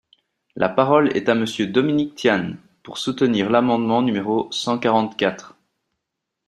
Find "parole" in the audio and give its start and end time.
0.67-1.15